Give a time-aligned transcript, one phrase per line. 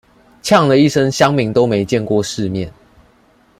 [0.41, 2.73] 嗆了一聲鄉民都沒見過世面